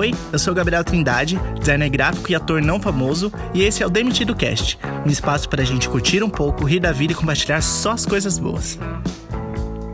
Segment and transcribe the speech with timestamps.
[0.00, 3.90] Oi, eu sou Gabriel Trindade, designer gráfico e ator não famoso, e esse é o
[3.90, 7.60] Demitido Cast, um espaço para a gente curtir um pouco, rir da vida e compartilhar
[7.60, 8.78] só as coisas boas.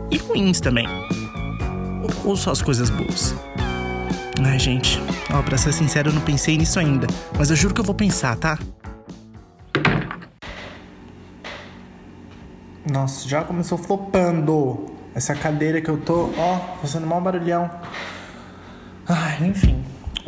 [0.09, 0.87] E ruins também.
[2.23, 3.35] Ou só as coisas boas.
[4.41, 4.97] Ai, gente,
[5.29, 7.05] ó, pra ser sincero, eu não pensei nisso ainda,
[7.37, 8.57] mas eu juro que eu vou pensar, tá?
[12.89, 14.85] Nossa, já começou flopando.
[15.13, 17.69] Essa cadeira que eu tô, ó, fazendo mal barulhão.
[19.05, 19.76] Ai, enfim.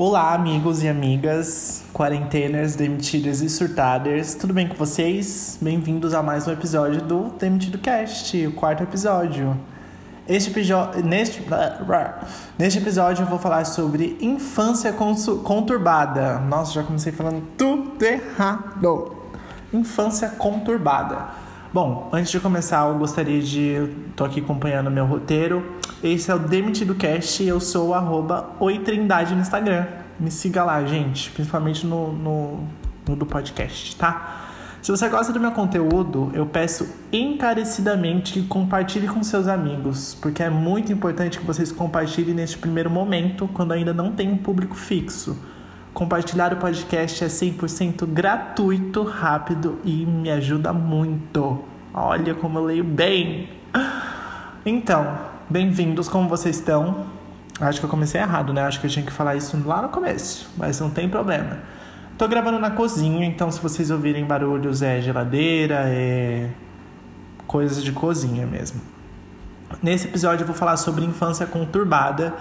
[0.01, 4.33] Olá, amigos e amigas, quarenteners, demitidas e surtaders.
[4.33, 5.59] Tudo bem com vocês?
[5.61, 9.59] Bem-vindos a mais um episódio do Demitido Cast, o quarto episódio.
[10.25, 10.57] Este
[11.03, 11.43] neste,
[12.57, 16.39] neste episódio eu vou falar sobre infância conturbada.
[16.39, 19.17] Nossa, já comecei falando tudo errado.
[19.73, 21.27] Infância conturbada.
[21.73, 23.93] Bom, antes de começar, eu gostaria de.
[24.15, 25.77] tô aqui acompanhando meu roteiro.
[26.01, 29.85] Esse é o Demitido Cast e eu sou o Oitrindade no Instagram.
[30.17, 32.63] Me siga lá, gente, principalmente no, no,
[33.05, 34.47] no do podcast, tá?
[34.81, 40.41] Se você gosta do meu conteúdo, eu peço encarecidamente que compartilhe com seus amigos, porque
[40.41, 44.75] é muito importante que vocês compartilhem neste primeiro momento, quando ainda não tem um público
[44.75, 45.37] fixo.
[45.93, 51.61] Compartilhar o podcast é 100% gratuito, rápido e me ajuda muito.
[51.93, 53.49] Olha como eu leio bem.
[54.65, 57.05] Então, bem-vindos, como vocês estão?
[57.59, 58.61] Acho que eu comecei errado, né?
[58.61, 61.57] Acho que eu tinha que falar isso lá no começo, mas não tem problema.
[62.17, 66.49] Tô gravando na cozinha, então se vocês ouvirem barulhos é geladeira, é
[67.47, 68.79] coisas de cozinha mesmo.
[69.81, 72.33] Nesse episódio eu vou falar sobre infância conturbada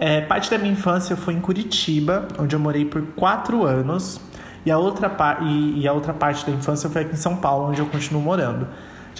[0.00, 4.18] é, parte da minha infância foi em Curitiba, onde eu morei por quatro anos.
[4.64, 7.68] E a, outra e, e a outra parte da infância foi aqui em São Paulo,
[7.68, 8.66] onde eu continuo morando.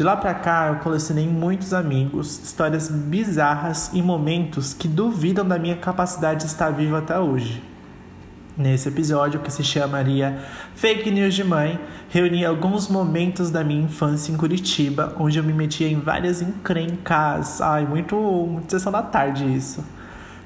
[0.00, 5.58] De lá para cá, eu colecionei muitos amigos, histórias bizarras e momentos que duvidam da
[5.58, 7.62] minha capacidade de estar vivo até hoje.
[8.56, 10.42] Nesse episódio, que se chamaria
[10.74, 15.52] Fake News de Mãe, reuni alguns momentos da minha infância em Curitiba, onde eu me
[15.52, 17.60] metia em várias encrencas.
[17.60, 19.84] Ai, muito, muito sessão da tarde isso.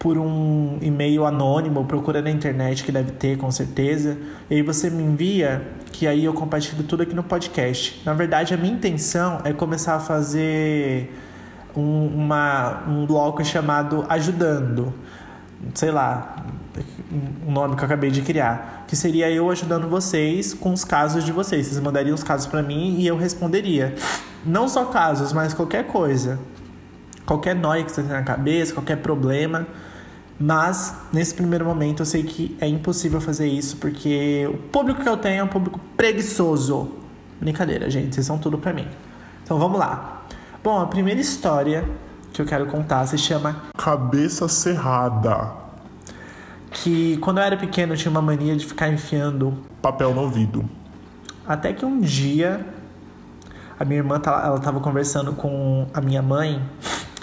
[0.05, 4.19] por um e-mail anônimo, procura na internet que deve ter com certeza.
[4.51, 8.03] E aí você me envia, que aí eu compartilho tudo aqui no podcast.
[8.05, 11.11] Na verdade, a minha intenção é começar a fazer
[11.75, 14.93] um, uma, um bloco chamado Ajudando.
[15.73, 16.37] Sei lá,
[17.49, 18.85] um nome que eu acabei de criar.
[18.87, 21.69] Que seria eu ajudando vocês com os casos de vocês.
[21.69, 23.95] Vocês mandariam os casos para mim e eu responderia.
[24.45, 26.39] Não só casos, mas qualquer coisa.
[27.25, 29.67] Qualquer nóia que você tem na cabeça, qualquer problema.
[30.39, 35.09] Mas nesse primeiro momento eu sei que é impossível fazer isso porque o público que
[35.09, 36.91] eu tenho é um público preguiçoso.
[37.41, 38.89] Brincadeira, gente, vocês são tudo para mim.
[39.43, 40.23] Então vamos lá.
[40.63, 41.85] Bom, a primeira história
[42.33, 45.53] que eu quero contar se chama Cabeça Cerrada.
[46.71, 50.69] Que quando eu era pequeno eu tinha uma mania de ficar enfiando papel no ouvido.
[51.47, 52.67] Até que um dia
[53.79, 56.63] a minha irmã ela estava conversando com a minha mãe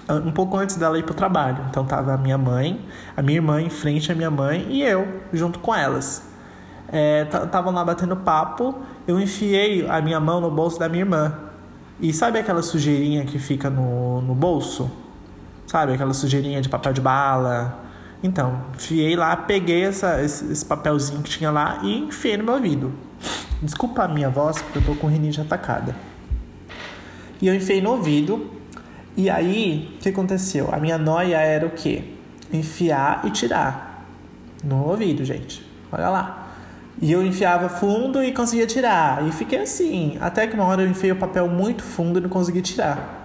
[0.09, 1.65] um pouco antes dela ir pro trabalho.
[1.69, 2.79] Então tava a minha mãe,
[3.15, 6.29] a minha irmã em frente à minha mãe e eu junto com elas.
[7.43, 8.75] Estavam é, lá batendo papo,
[9.07, 11.33] eu enfiei a minha mão no bolso da minha irmã.
[11.99, 14.91] E sabe aquela sujeirinha que fica no, no bolso?
[15.67, 17.79] Sabe aquela sujeirinha de papel de bala?
[18.23, 22.55] Então, enfiei lá, peguei essa, esse, esse papelzinho que tinha lá e enfiei no meu
[22.55, 22.91] ouvido.
[23.61, 25.95] Desculpa a minha voz, porque eu tô com rinite atacada.
[27.41, 28.60] E eu enfiei no ouvido
[29.15, 30.69] e aí, o que aconteceu?
[30.71, 32.03] A minha noia era o quê?
[32.51, 34.05] Enfiar e tirar
[34.63, 35.65] no ouvido, gente.
[35.91, 36.47] Olha lá.
[37.01, 39.27] E eu enfiava fundo e conseguia tirar.
[39.27, 40.17] E fiquei assim.
[40.21, 43.23] Até que uma hora eu enfiei o papel muito fundo e não consegui tirar.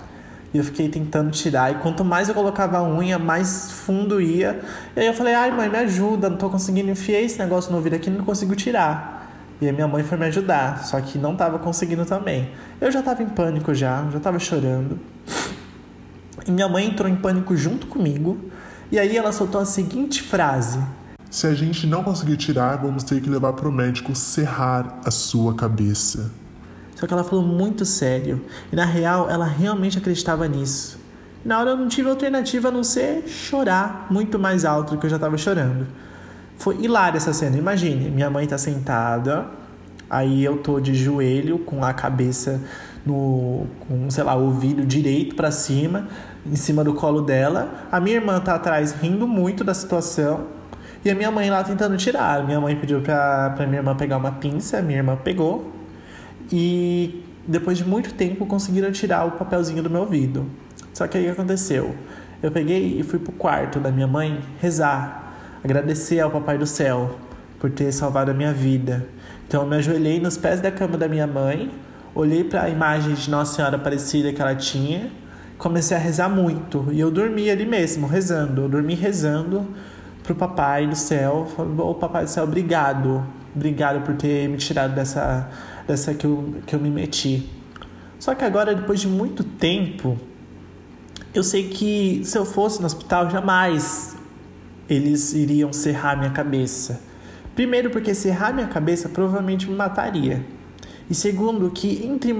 [0.53, 1.73] E eu fiquei tentando tirar.
[1.73, 4.61] E quanto mais eu colocava a unha, mais fundo ia.
[4.97, 7.77] E aí eu falei, ai mãe, me ajuda, não tô conseguindo enfiar esse negócio no
[7.77, 9.15] ouvido aqui, não consigo tirar.
[9.61, 12.51] E a minha mãe foi me ajudar, só que não tava conseguindo também.
[12.81, 14.99] Eu já tava em pânico já, já tava chorando.
[16.47, 18.39] E minha mãe entrou em pânico junto comigo.
[18.91, 20.79] E aí ela soltou a seguinte frase:
[21.31, 25.55] Se a gente não conseguir tirar, vamos ter que levar pro médico serrar a sua
[25.55, 26.31] cabeça.
[26.95, 28.43] Só que ela falou muito sério.
[28.73, 30.99] E na real, ela realmente acreditava nisso.
[31.45, 35.07] Na hora eu não tive alternativa a não ser chorar muito mais alto do que
[35.07, 35.87] eu já tava chorando.
[36.57, 37.57] Foi hilária essa cena.
[37.57, 39.47] Imagine, minha mãe tá sentada,
[40.09, 42.61] aí eu tô de joelho com a cabeça
[43.05, 46.09] no, com, sei lá, o ouvido direito para cima,
[46.51, 47.89] em cima do colo dela.
[47.91, 50.47] A minha irmã tá atrás rindo muito da situação.
[51.05, 52.45] E a minha mãe lá tentando tirar.
[52.45, 55.73] Minha mãe pediu pra, pra minha irmã pegar uma pinça, minha irmã pegou.
[56.51, 60.47] E depois de muito tempo conseguiram tirar o papelzinho do meu ouvido.
[60.93, 61.95] Só que aí aconteceu?
[62.43, 65.35] Eu peguei e fui pro quarto da minha mãe rezar,
[65.65, 67.19] agradecer ao Papai do Céu
[67.59, 69.07] por ter salvado a minha vida.
[69.47, 71.71] Então eu me ajoelhei nos pés da cama da minha mãe,
[72.15, 75.11] olhei para a imagem de Nossa Senhora Aparecida que ela tinha,
[75.59, 78.63] comecei a rezar muito e eu dormi ali mesmo, rezando.
[78.63, 79.67] Eu dormi rezando
[80.23, 81.47] pro Papai do Céu,
[81.79, 83.25] "Ô Papai do Céu, obrigado.
[83.55, 85.49] Obrigado por ter me tirado dessa
[85.87, 87.49] dessa que eu, que eu me meti".
[88.19, 90.19] Só que agora depois de muito tempo,
[91.35, 94.17] eu sei que se eu fosse no hospital jamais
[94.89, 97.01] eles iriam serrar minha cabeça.
[97.55, 100.45] Primeiro, porque serrar minha cabeça provavelmente me mataria.
[101.09, 102.35] E segundo, que entre,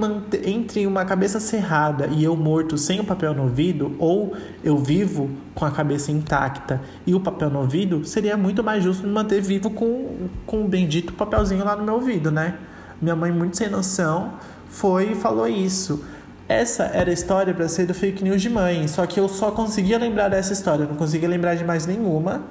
[0.45, 5.29] entre uma cabeça cerrada e eu morto sem o papel no ouvido, ou eu vivo
[5.55, 9.41] com a cabeça intacta e o papel no ouvido, seria muito mais justo me manter
[9.41, 12.55] vivo com, com o bendito papelzinho lá no meu ouvido, né?
[13.01, 14.33] Minha mãe, muito sem noção,
[14.67, 16.03] foi e falou isso.
[16.49, 19.51] Essa era a história para ser do fake news de mãe, só que eu só
[19.51, 22.43] conseguia lembrar dessa história, não conseguia lembrar de mais nenhuma.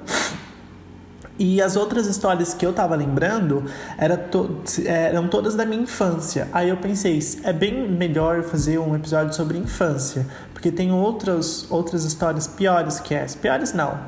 [1.39, 3.63] E as outras histórias que eu tava lembrando
[3.97, 6.47] era to eram todas da minha infância.
[6.51, 12.03] Aí eu pensei, é bem melhor fazer um episódio sobre infância, porque tem outras, outras
[12.05, 13.37] histórias piores que essa.
[13.37, 13.99] Piores não,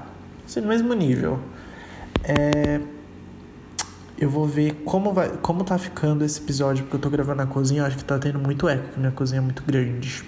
[0.45, 1.39] assim, no mesmo nível.
[2.23, 2.81] É...
[4.17, 7.47] Eu vou ver como, vai, como tá ficando esse episódio, porque eu tô gravando na
[7.47, 10.25] cozinha, acho que tá tendo muito eco, porque minha cozinha é muito grande.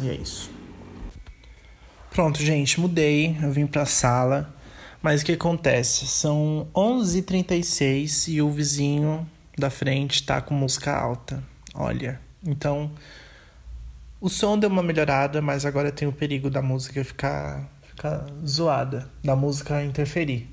[0.00, 0.50] E é isso.
[2.10, 4.57] Pronto, gente, mudei, eu vim pra sala.
[5.02, 6.06] Mas o que acontece?
[6.06, 11.42] São 11h36 e o vizinho da frente tá com música alta.
[11.74, 12.90] Olha, então
[14.20, 19.08] o som deu uma melhorada, mas agora tem o perigo da música ficar, ficar zoada,
[19.22, 20.48] da música interferir.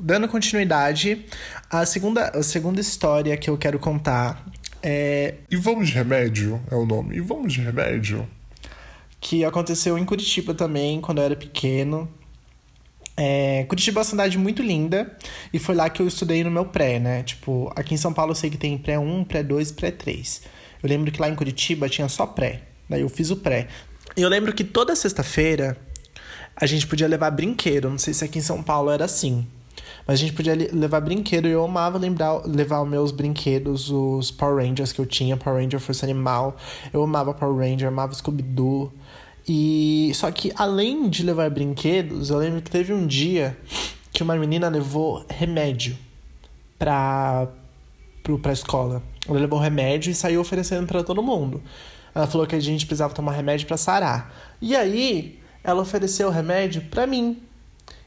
[0.00, 1.26] Dando continuidade,
[1.68, 4.46] a segunda, a segunda história que eu quero contar
[4.82, 5.34] é.
[5.50, 7.16] E vamos de remédio é o nome.
[7.16, 8.26] E vamos de remédio.
[9.20, 12.08] Que aconteceu em Curitiba também, quando eu era pequeno.
[13.16, 15.14] É, Curitiba é uma cidade muito linda
[15.52, 17.22] e foi lá que eu estudei no meu pré, né?
[17.22, 20.42] Tipo, aqui em São Paulo eu sei que tem pré 1, pré 2 pré 3.
[20.82, 22.62] Eu lembro que lá em Curitiba tinha só pré.
[22.88, 23.68] Daí eu fiz o pré.
[24.16, 25.76] E eu lembro que toda sexta-feira
[26.56, 27.88] a gente podia levar brinquedo.
[27.88, 29.46] Não sei se aqui em São Paulo era assim.
[30.06, 34.30] Mas a gente podia levar brinquedo e eu amava lembrar, levar os meus brinquedos, os
[34.30, 36.56] Power Rangers que eu tinha, Power Ranger Força Animal.
[36.92, 38.92] Eu amava Power Ranger, amava Scooby-Doo.
[39.52, 43.58] E só que além de levar brinquedos, eu lembro que teve um dia
[44.12, 45.98] que uma menina levou remédio
[46.78, 47.48] pra,
[48.22, 49.02] pro, pra escola.
[49.28, 51.60] Ela levou remédio e saiu oferecendo para todo mundo.
[52.14, 54.32] Ela falou que a gente precisava tomar remédio para sarar.
[54.60, 57.42] E aí, ela ofereceu o remédio para mim.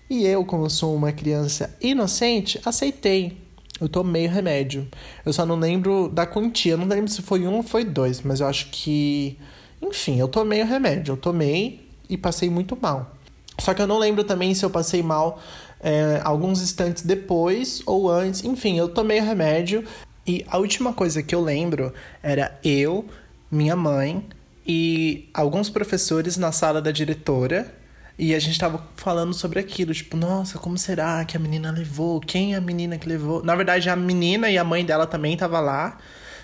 [0.09, 3.37] E eu, como sou uma criança inocente, aceitei.
[3.81, 4.87] Eu tomei o remédio.
[5.25, 6.75] Eu só não lembro da quantia.
[6.75, 9.37] Eu não lembro se foi um ou foi dois, mas eu acho que
[9.83, 13.15] enfim, eu tomei o remédio, eu tomei e passei muito mal.
[13.59, 15.39] Só que eu não lembro também se eu passei mal
[15.79, 18.43] é, alguns instantes depois ou antes.
[18.43, 19.83] Enfim, eu tomei o remédio
[20.25, 23.05] e a última coisa que eu lembro era eu,
[23.51, 24.25] minha mãe
[24.65, 27.73] e alguns professores na sala da diretora.
[28.17, 32.19] E a gente tava falando sobre aquilo, tipo, nossa, como será que a menina levou?
[32.19, 33.43] Quem é a menina que levou?
[33.43, 35.97] Na verdade, a menina e a mãe dela também tava lá.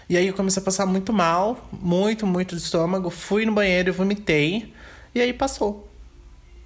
[0.09, 3.11] E aí eu comecei a passar muito mal, muito, muito de estômago.
[3.11, 4.73] Fui no banheiro e vomitei.
[5.13, 5.87] E aí passou.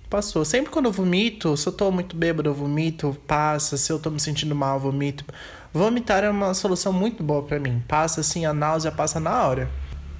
[0.09, 0.45] Passou.
[0.45, 3.75] Sempre quando eu vomito, se eu tô muito bêbado, eu vomito, passa.
[3.75, 5.25] Se eu tô me sentindo mal, eu vomito.
[5.73, 7.83] Vomitar é uma solução muito boa para mim.
[7.85, 9.69] Passa assim, a náusea passa na hora.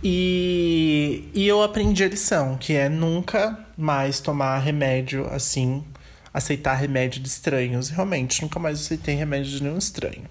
[0.03, 5.81] E, e eu aprendi a lição, que é nunca mais tomar remédio assim,
[6.33, 7.87] aceitar remédio de estranhos.
[7.87, 10.25] Realmente, nunca mais aceitei remédio de nenhum estranho.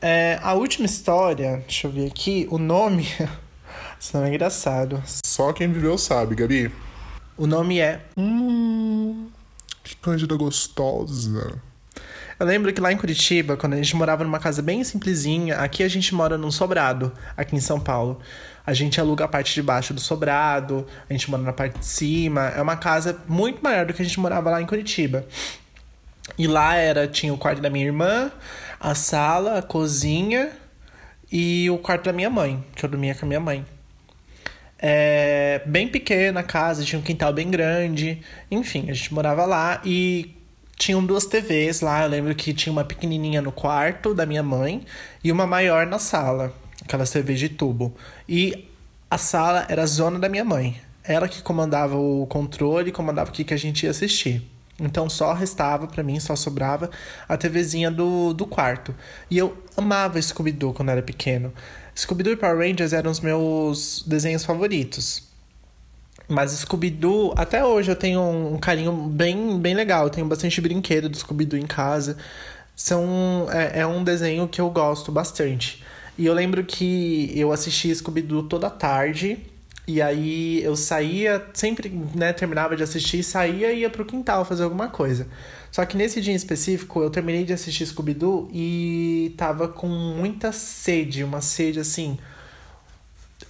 [0.00, 3.08] É, a última história, deixa eu ver aqui, o nome.
[4.00, 5.02] Esse nome é engraçado.
[5.24, 6.70] Só quem viveu sabe, Gabi.
[7.36, 8.00] O nome é.
[8.16, 9.28] Hum.
[9.82, 11.60] Que cândida gostosa.
[12.38, 15.82] Eu lembro que lá em Curitiba, quando a gente morava numa casa bem simplesinha, aqui
[15.82, 18.20] a gente mora num sobrado, aqui em São Paulo.
[18.66, 21.86] A gente aluga a parte de baixo do sobrado, a gente mora na parte de
[21.86, 22.48] cima.
[22.48, 25.24] É uma casa muito maior do que a gente morava lá em Curitiba.
[26.36, 28.30] E lá era, tinha o quarto da minha irmã,
[28.80, 30.50] a sala, a cozinha
[31.30, 33.64] e o quarto da minha mãe, que eu dormia com a minha mãe.
[34.78, 38.20] É, bem pequena a casa, tinha um quintal bem grande.
[38.50, 40.36] Enfim, a gente morava lá e
[40.76, 42.02] tinham duas TVs lá.
[42.02, 44.84] Eu lembro que tinha uma pequenininha no quarto da minha mãe
[45.24, 46.52] e uma maior na sala,
[46.82, 47.94] aquelas TVs de tubo.
[48.28, 48.68] E
[49.10, 50.80] a sala era a zona da minha mãe.
[51.02, 54.42] Ela que comandava o controle, comandava o que, que a gente ia assistir.
[54.78, 56.90] Então só restava para mim, só sobrava
[57.28, 58.94] a TVzinha do, do quarto.
[59.30, 61.52] E eu amava Scooby-Doo quando era pequeno.
[61.96, 65.22] Scooby-Doo e Power Rangers eram os meus desenhos favoritos.
[66.28, 70.04] Mas Scooby-Doo, até hoje eu tenho um carinho bem, bem legal.
[70.04, 72.18] Eu tenho bastante brinquedo do Scooby-Doo em casa.
[72.74, 75.82] São, é, é um desenho que eu gosto bastante.
[76.18, 79.38] E eu lembro que eu assisti Scooby-Doo toda tarde
[79.86, 84.64] e aí eu saía, sempre, né, terminava de assistir, saía e ia pro quintal fazer
[84.64, 85.28] alguma coisa.
[85.70, 90.50] Só que nesse dia em específico, eu terminei de assistir Scooby-Doo e tava com muita
[90.50, 92.18] sede, uma sede assim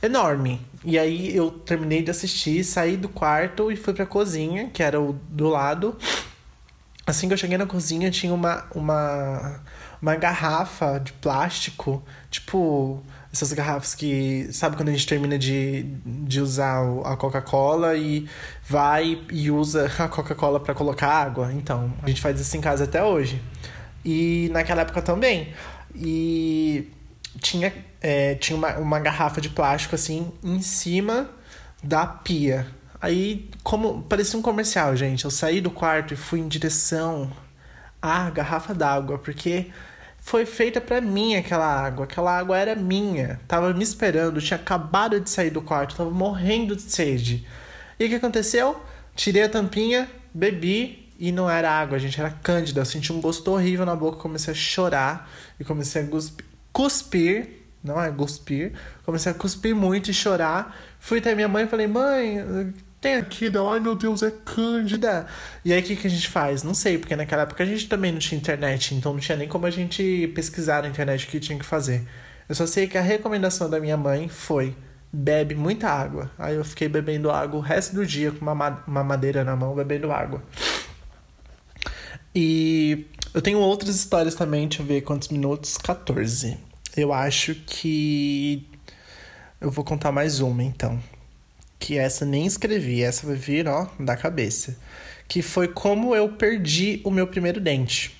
[0.03, 0.61] enorme.
[0.85, 5.01] E aí eu terminei de assistir, saí do quarto e fui pra cozinha, que era
[5.01, 5.97] o do lado.
[7.07, 9.61] Assim que eu cheguei na cozinha, tinha uma uma
[10.03, 13.03] uma garrafa de plástico, tipo
[13.33, 14.49] essas garrafas que.
[14.53, 18.29] Sabe quando a gente termina de, de usar a Coca-Cola e
[18.67, 21.53] vai e usa a Coca-Cola para colocar água?
[21.53, 23.43] Então, a gente faz isso em casa até hoje.
[24.05, 25.53] E naquela época também.
[25.95, 26.91] E
[27.41, 31.31] tinha, é, tinha uma, uma garrafa de plástico assim em cima
[31.83, 32.67] da pia.
[33.01, 35.25] Aí, como parecia um comercial, gente.
[35.25, 37.31] Eu saí do quarto e fui em direção
[38.01, 39.71] à garrafa d'água, porque
[40.27, 42.05] foi feita para mim aquela água.
[42.05, 43.39] Aquela água era minha.
[43.47, 47.47] Tava me esperando, tinha acabado de sair do quarto, tava morrendo de sede.
[47.97, 48.83] E o que aconteceu?
[49.15, 52.81] Tirei a tampinha, bebi e não era água, gente, era cândida.
[52.81, 55.31] Eu senti um gosto horrível na boca, comecei a chorar
[55.61, 56.09] e comecei a
[56.73, 57.49] cuspir,
[57.81, 58.73] não é cuspir,
[59.05, 60.77] comecei a cuspir muito e chorar.
[60.99, 65.27] Fui até minha mãe e falei: "Mãe, tem aqui, da, ai meu Deus, é Cândida.
[65.65, 66.63] E aí o que, que a gente faz?
[66.63, 69.49] Não sei, porque naquela época a gente também não tinha internet, então não tinha nem
[69.49, 72.07] como a gente pesquisar na internet o que tinha que fazer.
[72.49, 74.75] Eu só sei que a recomendação da minha mãe foi:
[75.13, 76.31] bebe muita água.
[76.39, 79.75] Aí eu fiquei bebendo água o resto do dia com uma, uma madeira na mão,
[79.75, 80.43] bebendo água.
[82.35, 85.77] E eu tenho outras histórias também, deixa eu ver quantos minutos.
[85.79, 86.57] 14.
[86.97, 88.69] Eu acho que.
[89.61, 91.01] Eu vou contar mais uma então
[91.79, 94.77] que essa nem escrevi, essa vai vir, ó, da cabeça.
[95.29, 98.17] Que foi como eu perdi o meu primeiro dente.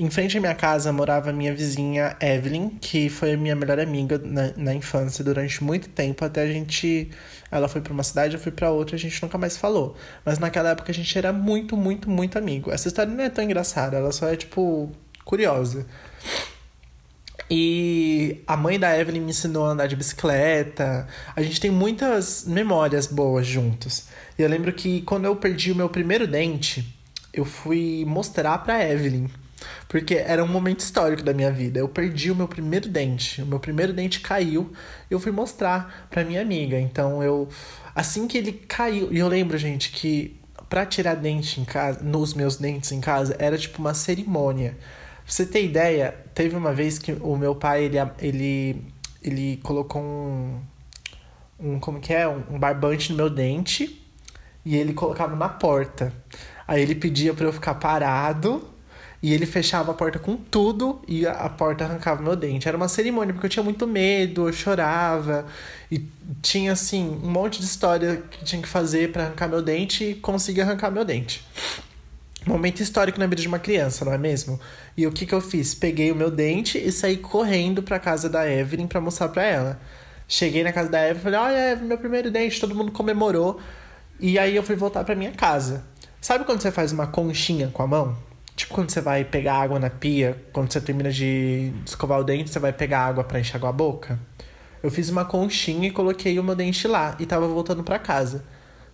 [0.00, 4.18] Em frente à minha casa morava minha vizinha Evelyn, que foi a minha melhor amiga
[4.18, 7.10] na, na infância durante muito tempo, até a gente.
[7.50, 9.94] Ela foi para uma cidade, eu fui para outra, a gente nunca mais falou.
[10.24, 12.70] Mas naquela época a gente era muito, muito, muito amigo.
[12.70, 14.90] Essa história não é tão engraçada, ela só é, tipo,
[15.22, 15.86] curiosa.
[17.48, 21.06] E a mãe da Evelyn me ensinou a andar de bicicleta.
[21.34, 24.06] A gente tem muitas memórias boas juntos.
[24.38, 26.96] E eu lembro que quando eu perdi o meu primeiro dente,
[27.32, 29.28] eu fui mostrar pra Evelyn.
[29.88, 31.78] Porque era um momento histórico da minha vida.
[31.78, 33.42] Eu perdi o meu primeiro dente.
[33.42, 34.72] O meu primeiro dente caiu.
[35.10, 36.78] Eu fui mostrar pra minha amiga.
[36.78, 37.48] Então eu.
[37.94, 39.12] Assim que ele caiu.
[39.12, 43.34] E eu lembro, gente, que pra tirar dente em casa, nos meus dentes em casa,
[43.38, 44.78] era tipo uma cerimônia.
[45.30, 48.84] Pra você ter ideia, teve uma vez que o meu pai, ele, ele,
[49.22, 50.60] ele colocou um,
[51.56, 54.04] um, como que é, um, barbante no meu dente
[54.64, 56.12] e ele colocava na porta.
[56.66, 58.68] Aí ele pedia para eu ficar parado
[59.22, 62.66] e ele fechava a porta com tudo e a porta arrancava meu dente.
[62.66, 65.46] Era uma cerimônia, porque eu tinha muito medo, eu chorava.
[65.92, 66.04] E
[66.42, 70.14] tinha, assim, um monte de história que tinha que fazer para arrancar meu dente e
[70.16, 71.46] conseguir arrancar meu dente.
[72.46, 74.58] Momento histórico na vida de uma criança, não é mesmo?
[74.96, 75.74] E o que que eu fiz?
[75.74, 79.80] Peguei o meu dente e saí correndo pra casa da Evelyn para mostrar pra ela.
[80.26, 83.60] Cheguei na casa da Evelyn e falei: Olha, é meu primeiro dente, todo mundo comemorou.
[84.18, 85.84] E aí eu fui voltar pra minha casa.
[86.20, 88.16] Sabe quando você faz uma conchinha com a mão?
[88.56, 92.50] Tipo quando você vai pegar água na pia, quando você termina de escovar o dente,
[92.50, 94.18] você vai pegar água para enxaguar a boca?
[94.82, 98.44] Eu fiz uma conchinha e coloquei o meu dente lá e tava voltando para casa.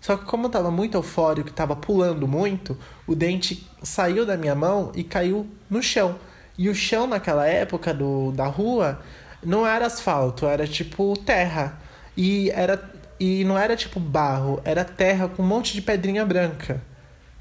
[0.07, 4.55] Só que como eu tava muito eufórico, tava pulando muito, o dente saiu da minha
[4.55, 6.15] mão e caiu no chão.
[6.57, 9.01] E o chão naquela época do, da rua
[9.43, 11.81] não era asfalto, era tipo terra.
[12.17, 12.81] E, era,
[13.19, 16.81] e não era tipo barro, era terra com um monte de pedrinha branca.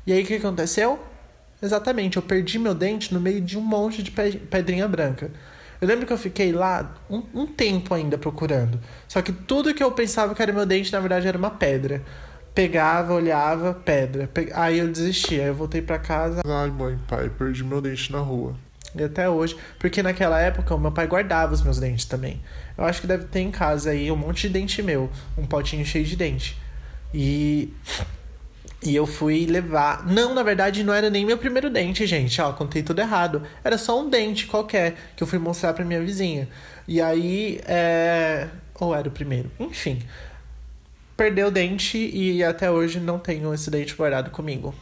[0.07, 0.99] E aí o que aconteceu?
[1.61, 5.29] Exatamente, eu perdi meu dente no meio de um monte de pedrinha branca.
[5.79, 8.79] Eu lembro que eu fiquei lá um, um, tempo ainda procurando.
[9.07, 12.01] Só que tudo que eu pensava que era meu dente, na verdade, era uma pedra.
[12.55, 14.27] Pegava, olhava, pedra.
[14.27, 14.49] Pe...
[14.53, 16.41] Aí eu desisti, aí eu voltei para casa.
[16.47, 18.55] Ai, mãe, pai, perdi meu dente na rua.
[18.95, 19.57] E até hoje.
[19.77, 22.41] Porque naquela época o meu pai guardava os meus dentes também.
[22.77, 25.11] Eu acho que deve ter em casa aí um monte de dente meu.
[25.37, 26.57] Um potinho cheio de dente.
[27.13, 27.73] E
[28.85, 30.05] e eu fui levar.
[30.05, 32.39] Não, na verdade, não era nem meu primeiro dente, gente.
[32.39, 33.41] Ó, contei tudo errado.
[33.63, 36.47] Era só um dente qualquer que eu fui mostrar pra minha vizinha.
[36.87, 37.59] E aí.
[37.65, 38.47] É...
[38.79, 39.51] Ou era o primeiro?
[39.59, 39.99] Enfim.
[41.15, 44.75] Perdeu o dente e até hoje não tenho esse dente guardado comigo.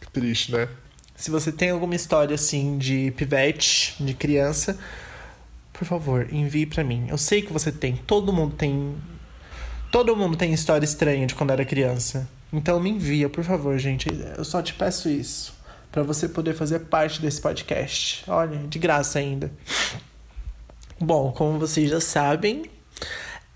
[0.00, 0.68] Que triste, né?
[1.14, 4.78] Se você tem alguma história assim de pivete, de criança,
[5.72, 7.06] por favor, envie para mim.
[7.08, 7.96] Eu sei que você tem.
[7.96, 8.96] Todo mundo tem.
[9.92, 12.28] Todo mundo tem história estranha de quando era criança.
[12.52, 14.08] Então me envia, por favor, gente.
[14.36, 15.52] Eu só te peço isso.
[15.92, 18.24] para você poder fazer parte desse podcast.
[18.26, 19.50] Olha, de graça ainda.
[21.00, 22.64] Bom, como vocês já sabem,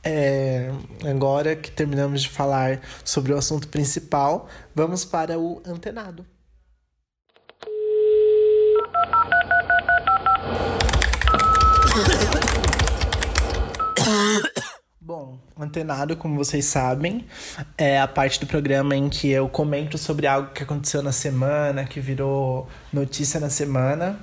[0.04, 0.71] é,
[1.09, 6.26] agora que terminamos de falar sobre o assunto principal, vamos para o antenado.
[15.00, 17.26] Bom, Antenado, como vocês sabem,
[17.76, 21.85] é a parte do programa em que eu comento sobre algo que aconteceu na semana,
[21.85, 24.18] que virou notícia na semana.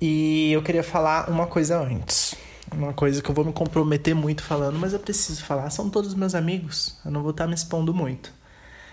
[0.00, 2.34] E eu queria falar uma coisa antes.
[2.72, 5.68] Uma coisa que eu vou me comprometer muito falando, mas eu preciso falar.
[5.70, 8.32] São todos meus amigos, eu não vou estar me expondo muito.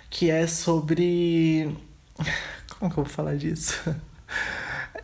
[0.09, 1.75] Que é sobre.
[2.77, 3.75] Como que eu vou falar disso?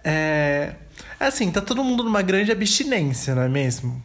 [0.07, 0.75] É.
[1.19, 4.03] Assim, tá todo mundo numa grande abstinência, não é mesmo?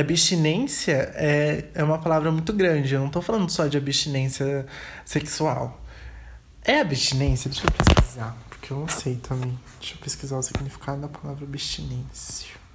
[0.00, 2.94] abstinência é, é uma palavra muito grande.
[2.94, 4.66] Eu não tô falando só de abstinência
[5.04, 5.80] sexual.
[6.64, 7.50] É abstinência?
[7.50, 9.58] Deixa eu pesquisar, porque eu não sei também.
[9.78, 12.65] Deixa eu pesquisar o significado da palavra abstinência.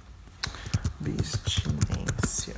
[1.02, 2.54] Abstinência.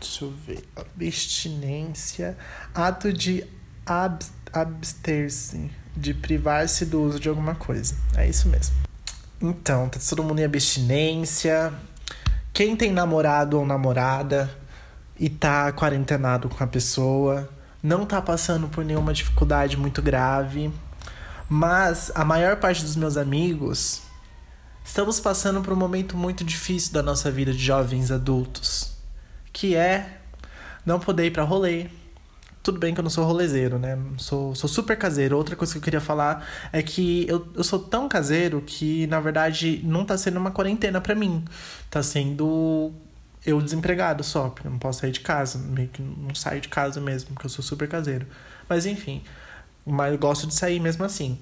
[0.00, 0.66] Deixa eu ver.
[0.74, 2.38] Abstinência.
[2.74, 3.44] Ato de
[3.84, 7.94] ab abster-se, de privar-se do uso de alguma coisa.
[8.16, 8.74] É isso mesmo.
[9.40, 11.72] Então, tá todo mundo em abstinência.
[12.52, 14.50] Quem tem namorado ou namorada
[15.18, 17.48] e tá quarentenado com a pessoa,
[17.82, 20.72] não tá passando por nenhuma dificuldade muito grave.
[21.48, 24.09] Mas a maior parte dos meus amigos
[24.90, 28.92] estamos passando por um momento muito difícil da nossa vida de jovens adultos,
[29.52, 30.18] que é
[30.84, 31.86] não poder ir para rolê,
[32.60, 33.96] tudo bem que eu não sou rolezeiro, né?
[34.18, 35.36] Sou, sou super caseiro.
[35.36, 39.20] Outra coisa que eu queria falar é que eu, eu sou tão caseiro que, na
[39.20, 41.44] verdade, não tá sendo uma quarentena para mim.
[41.88, 42.92] Tá sendo
[43.46, 45.56] eu desempregado só, porque não posso sair de casa.
[45.56, 48.26] Meio que não saio de casa mesmo, porque eu sou super caseiro.
[48.68, 49.22] Mas enfim.
[49.86, 51.38] Mas eu gosto de sair mesmo assim.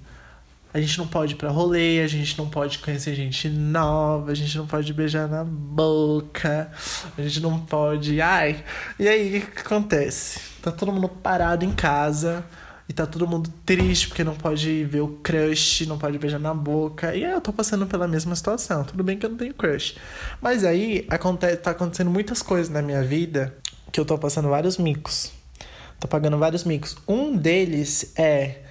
[0.78, 4.34] A gente não pode ir pra rolê, a gente não pode conhecer gente nova, a
[4.34, 6.70] gente não pode beijar na boca,
[7.16, 8.20] a gente não pode.
[8.20, 8.62] Ai!
[8.96, 10.40] E aí, o que acontece?
[10.62, 12.44] Tá todo mundo parado em casa
[12.88, 16.54] e tá todo mundo triste porque não pode ver o crush, não pode beijar na
[16.54, 17.12] boca.
[17.12, 18.84] E eu tô passando pela mesma situação.
[18.84, 19.96] Tudo bem que eu não tenho crush.
[20.40, 23.52] Mas aí acontece, tá acontecendo muitas coisas na minha vida
[23.90, 25.32] que eu tô passando vários micos.
[25.98, 26.96] Tô pagando vários micos.
[27.08, 28.67] Um deles é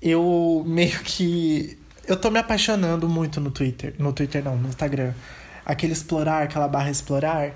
[0.00, 1.78] eu meio que.
[2.06, 3.94] Eu tô me apaixonando muito no Twitter.
[3.98, 5.12] No Twitter não, no Instagram.
[5.64, 7.54] Aquele explorar, aquela barra explorar.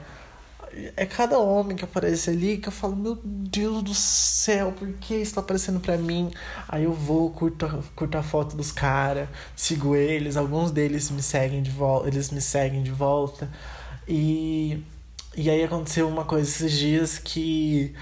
[0.97, 5.17] É cada homem que aparece ali que eu falo, meu Deus do céu, por que
[5.17, 6.31] isso tá aparecendo pra mim?
[6.67, 11.63] Aí eu vou, curto, curto a foto dos caras, sigo eles, alguns deles me seguem
[11.63, 13.51] de volta, eles me seguem de volta.
[14.09, 14.83] E,
[15.37, 17.95] e aí aconteceu uma coisa esses dias que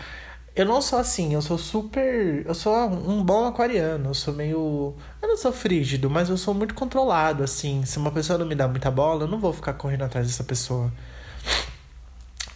[0.54, 2.44] eu não sou assim, eu sou super.
[2.46, 4.94] Eu sou um bom aquariano, eu sou meio.
[5.22, 7.84] Eu não sou frígido, mas eu sou muito controlado, assim.
[7.84, 10.44] Se uma pessoa não me dá muita bola, eu não vou ficar correndo atrás dessa
[10.44, 10.92] pessoa.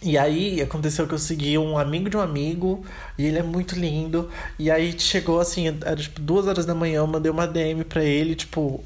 [0.01, 2.85] E aí aconteceu que eu segui um amigo de um amigo,
[3.17, 4.29] e ele é muito lindo.
[4.59, 8.03] E aí chegou assim, era tipo duas horas da manhã, eu mandei uma DM pra
[8.03, 8.83] ele, tipo.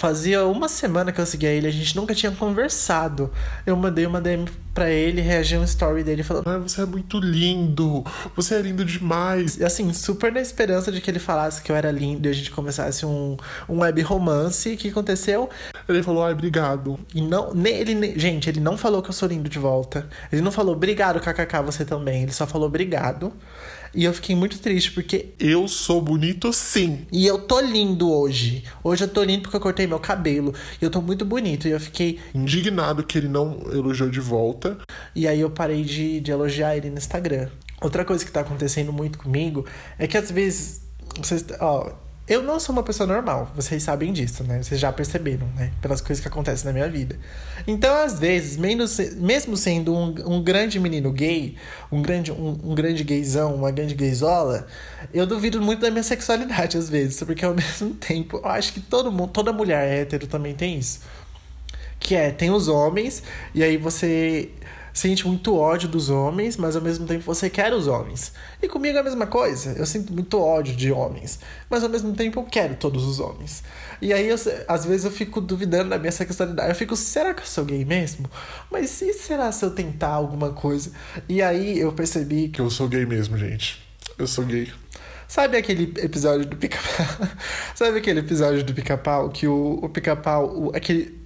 [0.00, 3.30] Fazia uma semana que eu seguia ele, a gente nunca tinha conversado.
[3.66, 7.18] Eu mandei uma DM pra ele, reagi um story dele falando: ah, Você é muito
[7.18, 8.02] lindo,
[8.34, 9.58] você é lindo demais.
[9.58, 12.32] E assim, super na esperança de que ele falasse que eu era lindo e a
[12.32, 13.36] gente começasse um,
[13.68, 14.72] um web romance.
[14.72, 15.50] O que aconteceu?
[15.86, 16.98] Ele falou: Ai, obrigado.
[17.14, 20.08] E não, ele, gente, ele não falou que eu sou lindo de volta.
[20.32, 22.22] Ele não falou: Obrigado, kkk, você também.
[22.22, 23.34] Ele só falou: Obrigado.
[23.94, 25.30] E eu fiquei muito triste porque.
[25.38, 27.06] Eu sou bonito sim.
[27.10, 28.64] E eu tô lindo hoje.
[28.84, 30.54] Hoje eu tô lindo porque eu cortei meu cabelo.
[30.80, 31.66] E eu tô muito bonito.
[31.66, 32.18] E eu fiquei.
[32.34, 34.78] Indignado que ele não elogiou de volta.
[35.14, 37.48] E aí eu parei de, de elogiar ele no Instagram.
[37.80, 39.66] Outra coisa que tá acontecendo muito comigo
[39.98, 40.82] é que às vezes.
[41.16, 41.92] Vocês, ó,
[42.30, 44.62] eu não sou uma pessoa normal, vocês sabem disso, né?
[44.62, 45.72] Vocês já perceberam, né?
[45.82, 47.18] Pelas coisas que acontecem na minha vida.
[47.66, 51.56] Então, às vezes, mesmo sendo um, um grande menino gay,
[51.90, 54.68] um grande, um, um grande gayzão, uma grande gayzola,
[55.12, 57.20] eu duvido muito da minha sexualidade, às vezes.
[57.20, 61.00] Porque ao mesmo tempo, eu acho que todo mundo, toda mulher hétero também tem isso.
[61.98, 64.50] Que é, tem os homens, e aí você
[64.92, 68.32] sente muito ódio dos homens, mas ao mesmo tempo você quer os homens.
[68.62, 69.72] E comigo é a mesma coisa.
[69.72, 73.62] Eu sinto muito ódio de homens, mas ao mesmo tempo eu quero todos os homens.
[74.02, 76.70] E aí, eu, às vezes, eu fico duvidando da minha sexualidade.
[76.70, 78.30] Eu fico, será que eu sou gay mesmo?
[78.70, 80.90] Mas e será se eu tentar alguma coisa?
[81.28, 82.60] E aí eu percebi que.
[82.60, 83.84] Eu sou gay mesmo, gente.
[84.18, 84.72] Eu sou gay.
[85.28, 87.28] Sabe aquele episódio do pica-pau?
[87.74, 90.72] Sabe aquele episódio do pica-pau que o, o pica-pau.
[90.74, 91.20] Aquele,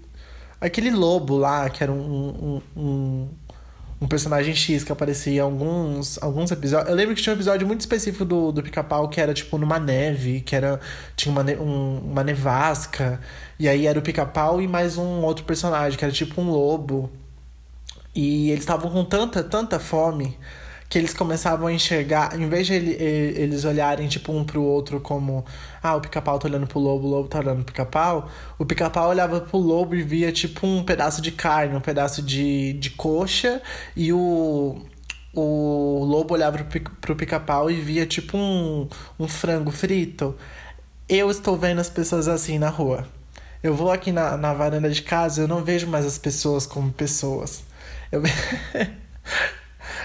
[0.61, 3.29] aquele lobo lá, que era um, um, um
[4.05, 6.91] um personagem X que aparecia em alguns, alguns episódios.
[6.91, 9.79] Eu lembro que tinha um episódio muito específico do, do pica-pau que era tipo numa
[9.79, 10.79] neve, que era.
[11.17, 13.19] Tinha uma, um, uma nevasca.
[13.59, 17.11] E aí era o pica-pau e mais um outro personagem, que era tipo um lobo.
[18.15, 20.37] E eles estavam com tanta, tanta fome
[20.95, 25.01] que eles começavam a enxergar, em vez de ele, eles olharem tipo um pro outro
[25.01, 25.45] como,
[25.83, 29.09] ah, o pica-pau tá olhando pro lobo, o lobo tá olhando pro pica-pau, o pica-pau
[29.09, 33.61] olhava pro lobo e via tipo um pedaço de carne, um pedaço de, de coxa,
[33.97, 34.87] e o,
[35.35, 36.65] o lobo olhava
[37.01, 40.37] pro pica-pau e via tipo um, um frango frito.
[41.09, 43.05] Eu estou vendo as pessoas assim na rua.
[43.65, 46.93] Eu vou aqui na, na varanda de casa, eu não vejo mais as pessoas como
[46.93, 47.65] pessoas.
[48.13, 48.23] Eu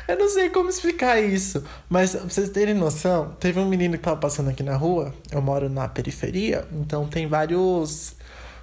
[0.10, 4.04] Eu não sei como explicar isso, mas pra vocês terem noção, teve um menino que
[4.04, 5.14] tava passando aqui na rua.
[5.32, 8.16] Eu moro na periferia, então tem vários.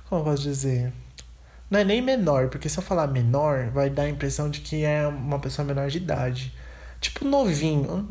[0.08, 0.92] Como eu posso dizer?
[1.70, 4.84] Não é nem menor, porque se eu falar menor, vai dar a impressão de que
[4.84, 6.52] é uma pessoa menor de idade.
[7.00, 8.08] Tipo novinho.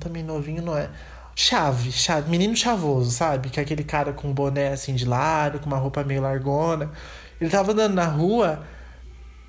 [0.00, 0.88] Também novinho não é.
[1.36, 3.50] Chave, chave, menino chavoso, sabe?
[3.50, 6.90] Que é aquele cara com boné assim de lado, com uma roupa meio largona.
[7.38, 8.64] Ele tava andando na rua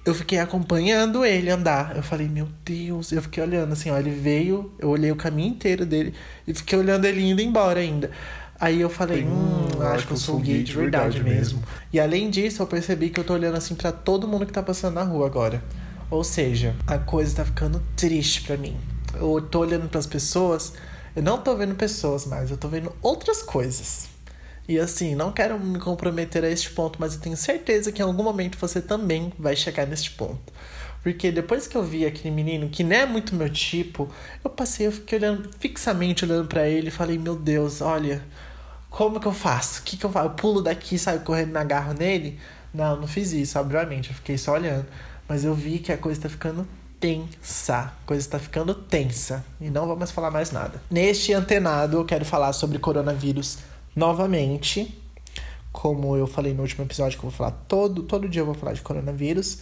[0.05, 1.95] eu fiquei acompanhando ele andar.
[1.95, 5.49] Eu falei, meu Deus, eu fiquei olhando assim, ó, ele veio, eu olhei o caminho
[5.49, 6.13] inteiro dele
[6.47, 8.11] e fiquei olhando ele indo embora ainda.
[8.59, 11.59] Aí eu falei, hum, hum acho que eu sou gay de verdade, verdade mesmo.
[11.59, 11.63] mesmo.
[11.91, 14.61] E além disso, eu percebi que eu tô olhando assim para todo mundo que tá
[14.61, 15.61] passando na rua agora.
[16.09, 18.77] Ou seja, a coisa tá ficando triste para mim.
[19.15, 20.73] Eu tô olhando para as pessoas,
[21.15, 24.14] eu não tô vendo pessoas mais, eu tô vendo outras coisas.
[24.67, 28.05] E assim, não quero me comprometer a este ponto, mas eu tenho certeza que em
[28.05, 30.51] algum momento você também vai chegar neste ponto.
[31.03, 34.09] Porque depois que eu vi aquele menino, que não é muito meu tipo,
[34.43, 38.23] eu passei, eu fiquei olhando fixamente olhando para ele e falei, meu Deus, olha,
[38.89, 39.81] como que eu faço?
[39.81, 40.29] O que, que eu faço?
[40.29, 42.39] Eu pulo daqui, saio correndo na garra nele?
[42.73, 44.87] Não, não fiz isso, obviamente, eu fiquei só olhando.
[45.29, 46.67] Mas eu vi que a coisa tá ficando
[46.99, 47.77] tensa.
[47.77, 49.45] A coisa está ficando tensa.
[49.61, 50.81] E não vamos falar mais nada.
[50.89, 53.59] Neste antenado, eu quero falar sobre coronavírus
[53.95, 54.95] novamente,
[55.71, 58.55] como eu falei no último episódio, que eu vou falar todo, todo dia eu vou
[58.55, 59.59] falar de coronavírus.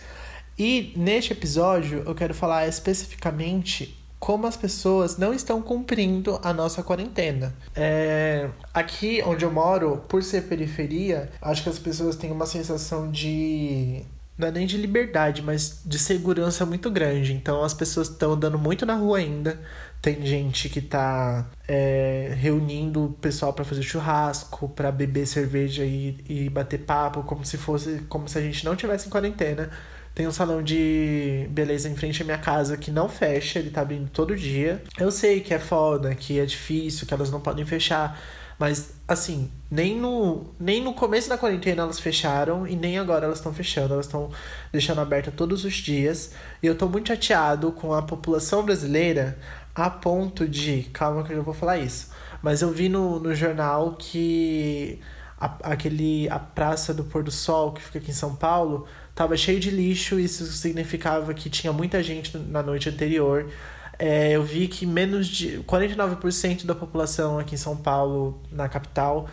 [0.58, 6.82] E neste episódio eu quero falar especificamente como as pessoas não estão cumprindo a nossa
[6.82, 7.54] quarentena.
[7.76, 13.12] É, aqui onde eu moro, por ser periferia, acho que as pessoas têm uma sensação
[13.12, 14.02] de.
[14.38, 17.34] Não é nem de liberdade, mas de segurança muito grande.
[17.34, 19.60] Então as pessoas estão andando muito na rua ainda,
[20.04, 26.18] tem gente que tá é, reunindo o pessoal para fazer churrasco, para beber cerveja e,
[26.28, 29.72] e bater papo, como se fosse como se a gente não tivesse em quarentena.
[30.14, 33.80] Tem um salão de beleza em frente à minha casa que não fecha, ele tá
[33.80, 34.84] abrindo todo dia.
[35.00, 38.20] Eu sei que é foda, que é difícil, que elas não podem fechar.
[38.60, 43.40] Mas, assim, nem no, nem no começo da quarentena elas fecharam e nem agora elas
[43.40, 43.94] estão fechando.
[43.94, 44.30] Elas estão
[44.72, 46.34] deixando aberta todos os dias.
[46.62, 49.38] E eu tô muito chateado com a população brasileira
[49.76, 50.84] a ponto de.
[50.94, 52.10] Calma que eu já vou falar isso.
[52.42, 55.00] Mas eu vi no, no jornal que
[55.40, 59.36] a, aquele, a Praça do Pôr do Sol, que fica aqui em São Paulo, tava
[59.38, 60.20] cheio de lixo.
[60.20, 63.50] Isso significava que tinha muita gente na noite anterior.
[63.98, 69.30] É, eu vi que menos de 49% da população aqui em São Paulo, na capital,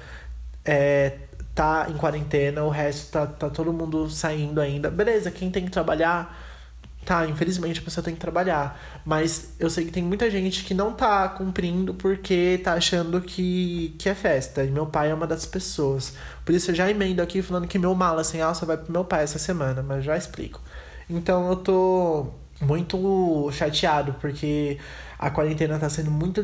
[0.64, 1.18] é,
[1.55, 4.90] tá em quarentena, o resto tá, tá todo mundo saindo ainda.
[4.90, 6.39] Beleza, quem tem que trabalhar
[7.05, 8.81] tá, infelizmente a pessoa tem que trabalhar.
[9.05, 13.95] Mas eu sei que tem muita gente que não tá cumprindo porque tá achando que,
[13.99, 14.65] que é festa.
[14.65, 16.15] E meu pai é uma das pessoas.
[16.45, 19.05] Por isso eu já emendo aqui falando que meu mala sem alça vai pro meu
[19.05, 20.61] pai essa semana, mas já explico.
[21.09, 22.29] Então eu tô
[22.61, 24.79] muito chateado porque
[25.19, 26.43] a quarentena tá sendo muito.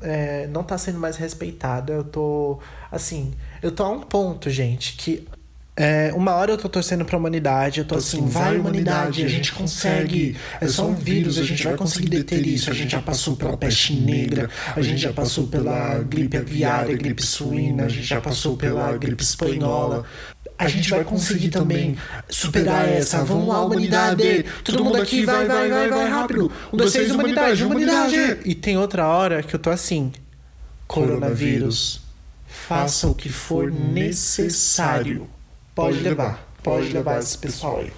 [0.00, 1.92] É, não tá sendo mais respeitada.
[1.92, 2.60] Eu tô.
[2.90, 5.26] Assim, eu tô a um ponto, gente, que
[5.74, 9.20] É, uma hora eu tô torcendo pra humanidade, eu tô, Tô assim, assim, vai humanidade,
[9.20, 10.36] humanidade, a gente consegue.
[10.60, 12.70] É só um vírus, a gente vai conseguir deter isso.
[12.70, 17.22] A gente já passou pela peste negra, a gente já passou pela gripe aviária, gripe
[17.24, 20.04] suína, a gente já passou pela gripe espanhola.
[20.58, 21.96] A gente vai conseguir também
[22.28, 23.24] superar essa.
[23.24, 24.44] Vamos lá, humanidade!
[24.62, 26.52] Todo mundo aqui, vai, vai, vai, vai, rápido!
[26.70, 28.38] Um, dois, três, humanidade, humanidade!
[28.44, 30.12] E tem outra hora que eu tô assim:
[30.86, 32.02] coronavírus,
[32.46, 35.26] faça o que for necessário.
[35.74, 37.92] Pode levar, pode levar esse pessoal aí.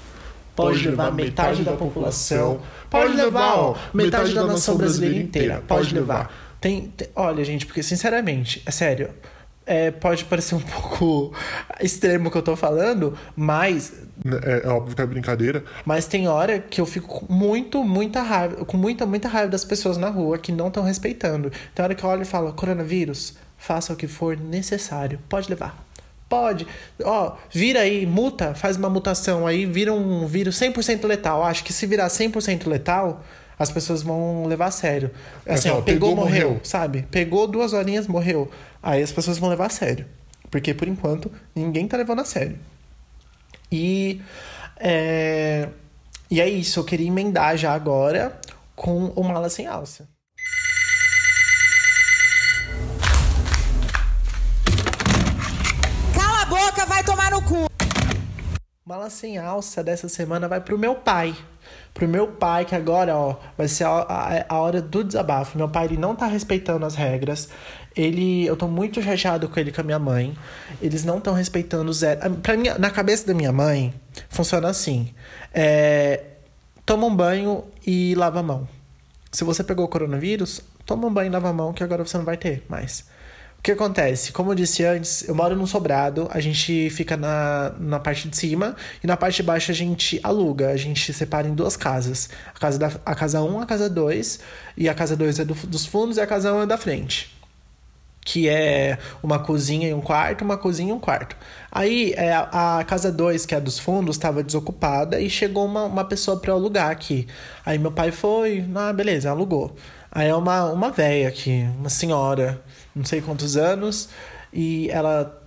[0.55, 2.61] Pode levar metade da população.
[2.89, 5.63] Pode levar, ó, metade da nação brasileira inteira.
[5.67, 6.33] Pode levar.
[6.61, 9.11] Tem, tem- olha, gente, porque sinceramente, é sério.
[9.67, 11.35] é, pode parecer um pouco
[11.81, 13.93] extremo o que eu tô falando, mas
[14.43, 15.65] É, é óbvio que é brincadeira.
[15.87, 19.65] mas tem hora que eu fico com muito, muita raiva, com muita, muita raiva das
[19.65, 21.51] pessoas na rua que não estão respeitando.
[21.75, 25.19] Tem hora que eu olho e falo, coronavírus, faça o que for necessário.
[25.29, 25.83] Pode levar.
[26.41, 26.67] Pode.
[27.03, 31.43] Ó, vira aí, multa, faz uma mutação aí, vira um vírus 100% letal.
[31.43, 33.23] Acho que se virar 100% letal,
[33.59, 35.11] as pessoas vão levar a sério.
[35.47, 36.61] Assim, ó, ó, pegou, pegou, morreu, morreu.
[36.65, 37.07] sabe?
[37.11, 38.51] Pegou duas horinhas, morreu.
[38.83, 40.07] Aí as pessoas vão levar a sério.
[40.51, 42.59] Porque, por enquanto, ninguém tá levando a sério.
[43.71, 44.21] E
[44.77, 45.69] é,
[46.31, 48.39] e é isso, eu queria emendar já agora
[48.75, 50.09] com o Mala Sem Alça.
[58.87, 61.35] Mala Sem Alça dessa semana vai pro meu pai.
[61.95, 65.57] Pro meu pai, que agora, ó, vai ser a, a- a hora do desabafo.
[65.57, 67.49] Meu pai, ele não tá respeitando as regras.
[67.97, 70.37] Ele, eu tô muito chateado com ele e com a minha mãe.
[70.83, 72.21] Eles não estão respeitando zero.
[72.23, 73.95] Ah, Pra mim, na cabeça da minha mãe,
[74.29, 75.15] funciona assim.
[75.55, 76.23] É,
[76.85, 78.69] toma um banho e lava a mão.
[79.33, 82.19] Se você pegou o coronavírus, toma um banho e lava a mão, que agora você
[82.19, 83.07] não vai ter mais.
[83.65, 84.31] O que acontece?
[84.31, 88.37] Como eu disse antes, eu moro num sobrado, a gente fica na, na parte de
[88.37, 92.29] cima e na parte de baixo a gente aluga, a gente separa em duas casas.
[92.55, 94.39] A casa, da, a casa 1, a casa 2,
[94.77, 97.34] e a casa 2 é do- dos fundos e a casa 1 é da frente
[98.25, 101.37] que é uma cozinha e um quarto, uma cozinha e um quarto.
[101.71, 105.85] Aí é, a, a casa 2, que é dos fundos, estava desocupada e chegou uma,
[105.85, 107.27] uma pessoa para alugar aqui.
[107.67, 109.77] Aí meu pai foi, ah, beleza, alugou.
[110.11, 112.63] Aí é uma, uma véia aqui, uma senhora,
[112.95, 114.09] não sei quantos anos,
[114.53, 115.43] e ela,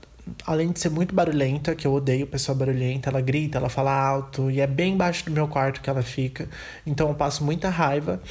[0.45, 4.51] além de ser muito barulhenta, que eu odeio pessoa barulhenta, ela grita, ela fala alto,
[4.51, 6.49] e é bem embaixo do meu quarto que ela fica,
[6.85, 8.21] então eu passo muita raiva.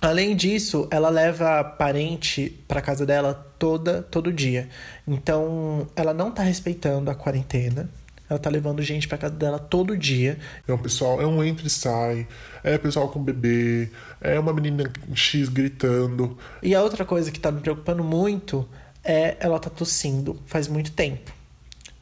[0.00, 4.68] Além disso, ela leva parente pra casa dela toda todo dia.
[5.06, 7.88] Então, ela não tá respeitando a quarentena.
[8.28, 10.38] Ela tá levando gente pra casa dela todo dia.
[10.66, 12.26] É um pessoal, é um entra e sai,
[12.62, 16.36] é pessoal com bebê, é uma menina X gritando.
[16.62, 18.66] E a outra coisa que tá me preocupando muito
[19.04, 21.30] é ela tá tossindo faz muito tempo.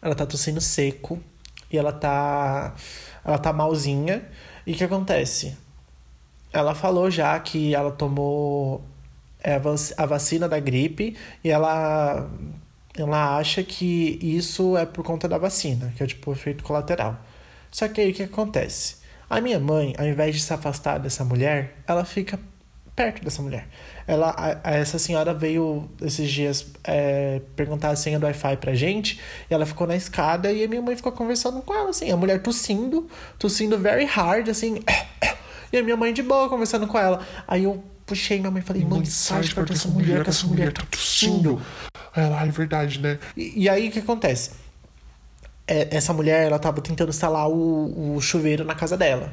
[0.00, 1.20] Ela tá tossindo seco
[1.70, 2.74] e ela tá
[3.24, 4.22] ela tá malzinha.
[4.64, 5.56] E o que acontece?
[6.52, 8.82] Ela falou já que ela tomou
[9.42, 12.28] é, a vac- a vacina da gripe e ela
[12.96, 17.16] ela acha que isso é por conta da vacina, que é tipo efeito colateral.
[17.70, 18.96] Só que aí o que acontece?
[19.30, 22.38] A minha mãe, ao invés de se afastar dessa mulher, ela fica
[22.94, 23.66] perto dessa mulher.
[24.06, 28.74] Ela, a- a- essa senhora veio esses dias é, perguntar a senha do Wi-Fi pra
[28.74, 29.18] gente,
[29.50, 32.16] e ela ficou na escada e a minha mãe ficou conversando com ela, assim, a
[32.18, 34.82] mulher tossindo, tossindo very hard, assim,
[35.72, 37.26] e a minha mãe de boa conversando com ela.
[37.48, 40.46] Aí eu puxei minha mãe e falei, mãe, sai de perto dessa mulher, que essa
[40.46, 41.60] mulher tá tossindo.
[42.14, 43.18] Aí ela, ah, é verdade, né?
[43.36, 44.50] E, e aí o que acontece?
[45.66, 49.32] É, essa mulher, ela tava tentando instalar o, o chuveiro na casa dela.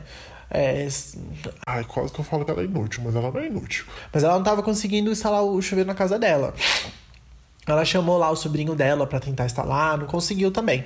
[0.52, 0.88] É,
[1.68, 3.86] Ai, quase que eu falo que ela é inútil, mas ela não é inútil.
[4.12, 6.54] mas ela não tava conseguindo instalar o chuveiro na casa dela.
[7.68, 10.86] Ela chamou lá o sobrinho dela pra tentar instalar, não conseguiu também.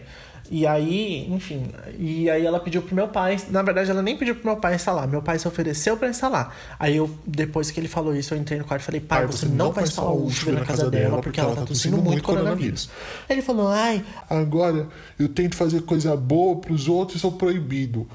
[0.51, 4.35] E aí, enfim, e aí ela pediu pro meu pai, na verdade ela nem pediu
[4.35, 6.55] pro meu pai instalar, meu pai se ofereceu pra instalar.
[6.77, 9.45] Aí eu, depois que ele falou isso, eu entrei no quarto e falei, pai, você,
[9.45, 12.89] não vai instalar o chuveiro na casa dela porque ela tá tossindo muito coronavírus.
[13.27, 18.07] Aí ele falou, ai, Agora eu tento fazer coisa boa pros outros e sou proibido.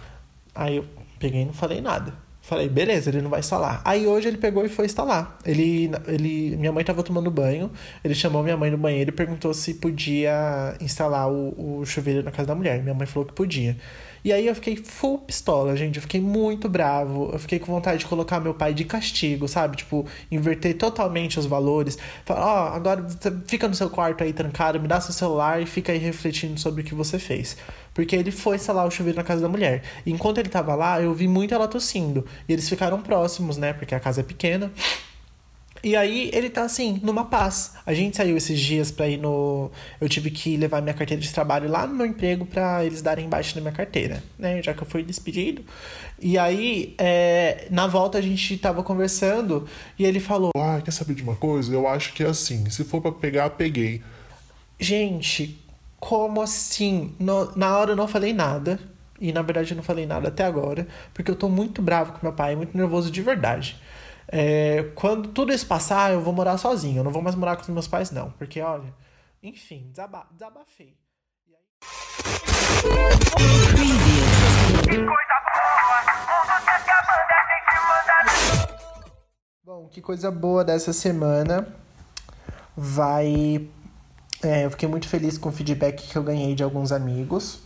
[0.54, 0.84] Aí eu
[1.18, 2.12] peguei e não falei nada.
[2.48, 3.82] Falei, beleza, ele não vai instalar.
[3.84, 5.36] Aí hoje ele pegou e foi instalar.
[5.44, 7.70] Ele, ele, minha mãe tava tomando banho,
[8.02, 12.30] ele chamou minha mãe no banheiro e perguntou se podia instalar o, o chuveiro na
[12.30, 12.82] casa da mulher.
[12.82, 13.76] Minha mãe falou que podia.
[14.24, 15.96] E aí eu fiquei full pistola, gente.
[15.96, 17.28] Eu fiquei muito bravo.
[17.34, 19.76] Eu fiquei com vontade de colocar meu pai de castigo, sabe?
[19.76, 21.98] Tipo, inverter totalmente os valores.
[22.24, 25.66] Falar, ó, agora você fica no seu quarto aí trancado, me dá seu celular e
[25.66, 27.58] fica aí refletindo sobre o que você fez.
[27.98, 29.82] Porque ele foi instalar o chuveiro na casa da mulher.
[30.06, 32.24] E enquanto ele tava lá, eu vi muito ela tossindo.
[32.48, 33.72] E eles ficaram próximos, né?
[33.72, 34.70] Porque a casa é pequena.
[35.82, 37.72] E aí ele tá assim, numa paz.
[37.84, 39.72] A gente saiu esses dias pra ir no.
[40.00, 43.26] Eu tive que levar minha carteira de trabalho lá no meu emprego pra eles darem
[43.26, 44.62] embaixo da minha carteira, né?
[44.62, 45.64] Já que eu fui despedido.
[46.20, 47.66] E aí, é...
[47.68, 49.66] na volta a gente tava conversando
[49.98, 51.74] e ele falou: Ah, quer saber de uma coisa?
[51.74, 52.70] Eu acho que é assim.
[52.70, 54.00] Se for pra pegar, peguei.
[54.78, 55.58] Gente,
[55.98, 57.14] como assim?
[57.18, 57.54] No...
[57.56, 58.78] Na hora eu não falei nada.
[59.20, 62.20] E na verdade eu não falei nada até agora, porque eu tô muito bravo com
[62.22, 63.76] meu pai, muito nervoso de verdade.
[64.28, 66.98] É, quando tudo isso passar, eu vou morar sozinho.
[66.98, 68.30] Eu não vou mais morar com os meus pais, não.
[68.32, 68.94] Porque, olha,
[69.42, 70.96] enfim, desaba desabafei.
[71.48, 71.62] E aí...
[79.64, 81.66] Bom, que coisa boa dessa semana.
[82.76, 83.68] Vai.
[84.42, 87.60] É, eu fiquei muito feliz com o feedback que eu ganhei de alguns amigos.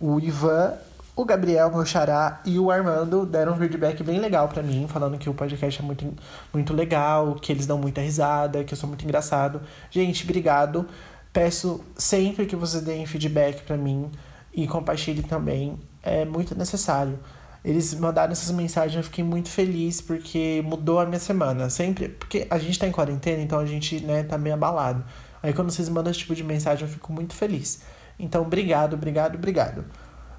[0.00, 0.74] O Ivan
[1.16, 5.16] o Gabriel, meu xará, e o Armando deram um feedback bem legal para mim, falando
[5.16, 6.12] que o podcast é muito,
[6.52, 9.60] muito legal, que eles dão muita risada, que eu sou muito engraçado.
[9.90, 10.86] Gente, obrigado.
[11.32, 14.10] Peço sempre que vocês deem feedback para mim
[14.52, 15.78] e compartilhem também.
[16.02, 17.16] É muito necessário.
[17.64, 21.70] Eles mandaram essas mensagens, eu fiquei muito feliz porque mudou a minha semana.
[21.70, 25.04] Sempre, porque a gente tá em quarentena, então a gente, né, tá meio abalado.
[25.44, 27.82] Aí quando vocês mandam esse tipo de mensagem, eu fico muito feliz.
[28.18, 29.84] Então, obrigado, obrigado, obrigado.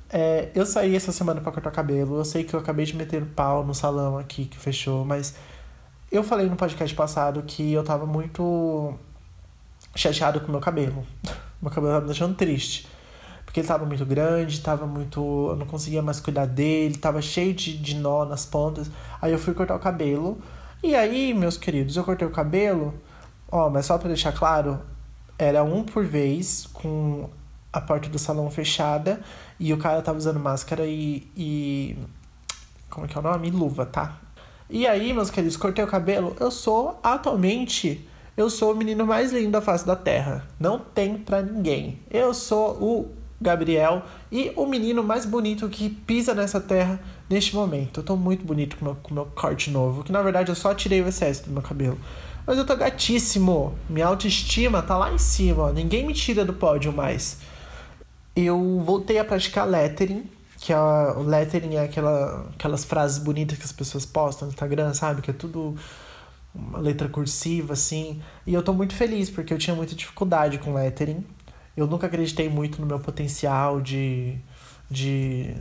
[0.09, 2.17] É, eu saí essa semana para cortar cabelo.
[2.17, 5.35] Eu sei que eu acabei de meter o pau no salão aqui que fechou, mas
[6.11, 8.95] eu falei no podcast passado que eu tava muito
[9.95, 11.05] chateado com o meu cabelo.
[11.61, 12.87] meu cabelo tava me deixando triste.
[13.45, 15.49] Porque ele tava muito grande, tava muito.
[15.51, 18.89] Eu não conseguia mais cuidar dele, tava cheio de, de nó nas pontas.
[19.21, 20.39] Aí eu fui cortar o cabelo.
[20.81, 22.99] E aí, meus queridos, eu cortei o cabelo.
[23.51, 24.81] Ó, mas só pra deixar claro,
[25.37, 27.29] era um por vez, com
[27.71, 29.21] a porta do salão fechada
[29.59, 31.27] e o cara tava usando máscara e.
[31.35, 31.97] e
[32.89, 33.49] como é que é o nome?
[33.49, 34.17] Luva, tá?
[34.69, 36.35] E aí, meus queridos, cortei o cabelo.
[36.39, 38.07] Eu sou atualmente.
[38.35, 40.47] Eu sou o menino mais lindo da face da terra.
[40.59, 41.99] Não tem pra ninguém.
[42.09, 47.99] Eu sou o Gabriel e o menino mais bonito que pisa nessa terra neste momento.
[47.99, 50.03] Eu tô muito bonito com meu, com meu corte novo.
[50.03, 51.97] Que na verdade eu só tirei o excesso do meu cabelo.
[52.45, 53.77] Mas eu tô gatíssimo.
[53.89, 55.63] Minha autoestima tá lá em cima.
[55.63, 55.71] Ó.
[55.71, 57.37] Ninguém me tira do pódio mais
[58.35, 60.29] eu voltei a praticar lettering,
[60.59, 64.93] que é o lettering é aquela, aquelas frases bonitas que as pessoas postam no Instagram,
[64.93, 65.21] sabe?
[65.21, 65.75] Que é tudo
[66.53, 68.21] uma letra cursiva, assim.
[68.45, 71.23] E eu tô muito feliz, porque eu tinha muita dificuldade com lettering.
[71.77, 74.37] Eu nunca acreditei muito no meu potencial de,
[74.89, 75.55] de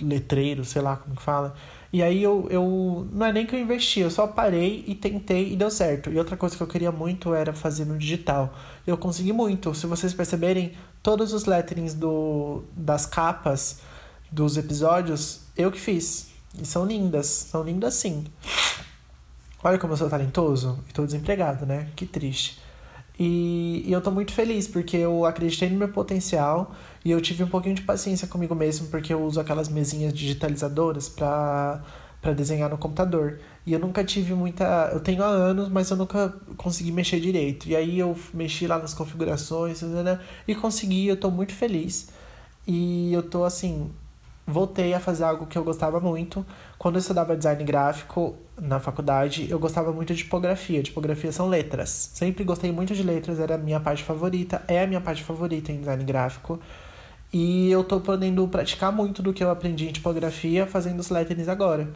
[0.00, 1.54] letreiro, sei lá como que fala.
[1.94, 3.06] E aí eu, eu.
[3.12, 6.10] Não é nem que eu investi, eu só parei e tentei e deu certo.
[6.10, 8.52] E outra coisa que eu queria muito era fazer no digital.
[8.84, 9.72] Eu consegui muito.
[9.76, 13.78] Se vocês perceberem, todos os letterings do, das capas
[14.28, 16.32] dos episódios, eu que fiz.
[16.60, 18.24] E são lindas, são lindas sim.
[19.62, 20.80] Olha como eu sou talentoso.
[20.88, 21.86] Estou desempregado, né?
[21.94, 22.60] Que triste.
[23.18, 26.74] E, e, eu tô muito feliz porque eu acreditei no meu potencial
[27.04, 31.08] e eu tive um pouquinho de paciência comigo mesmo porque eu uso aquelas mesinhas digitalizadoras
[31.08, 31.80] para
[32.24, 33.38] para desenhar no computador.
[33.66, 34.90] E eu nunca tive muita.
[34.92, 37.68] Eu tenho há anos, mas eu nunca consegui mexer direito.
[37.68, 42.08] E aí eu mexi lá nas configurações né, e consegui, eu tô muito feliz.
[42.66, 43.90] E eu tô assim.
[44.46, 46.44] Voltei a fazer algo que eu gostava muito.
[46.78, 50.82] Quando eu estudava design gráfico na faculdade, eu gostava muito de tipografia.
[50.82, 52.10] Tipografia são letras.
[52.12, 55.72] Sempre gostei muito de letras, era a minha parte favorita, é a minha parte favorita
[55.72, 56.60] em design gráfico.
[57.32, 61.48] E eu tô podendo praticar muito do que eu aprendi em tipografia fazendo os letterings
[61.48, 61.88] agora.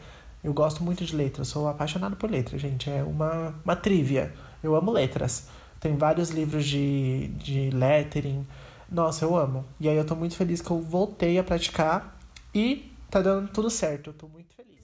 [0.43, 2.89] Eu gosto muito de letras, sou apaixonado por letras, gente.
[2.89, 4.33] É uma, uma trivia.
[4.63, 5.49] Eu amo letras.
[5.79, 8.47] Tem vários livros de, de lettering.
[8.91, 9.65] Nossa, eu amo.
[9.79, 12.18] E aí eu tô muito feliz que eu voltei a praticar
[12.55, 14.11] e tá dando tudo certo.
[14.11, 14.79] Eu tô muito feliz.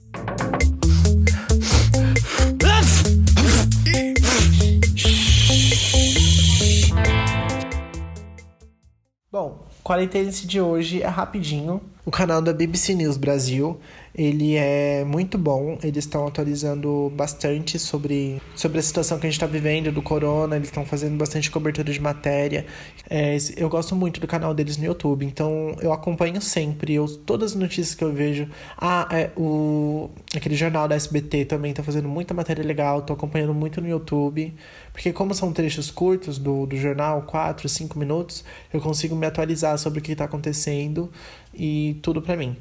[9.31, 11.81] Bom, quarentena de hoje é rapidinho.
[12.05, 13.79] O canal da BBC News Brasil
[14.17, 15.77] ele é muito bom.
[15.83, 20.55] Eles estão atualizando bastante sobre, sobre a situação que a gente está vivendo do corona.
[20.55, 22.65] Eles estão fazendo bastante cobertura de matéria.
[23.09, 26.93] É, eu gosto muito do canal deles no YouTube, então eu acompanho sempre.
[26.93, 28.47] Eu, todas as notícias que eu vejo.
[28.77, 32.99] Ah, é, o, aquele jornal da SBT também está fazendo muita matéria legal.
[32.99, 34.53] Estou acompanhando muito no YouTube.
[34.93, 39.77] Porque, como são trechos curtos do, do jornal 4, 5 minutos, eu consigo me atualizar
[39.77, 41.11] sobre o que está acontecendo
[41.57, 42.55] e tudo para mim.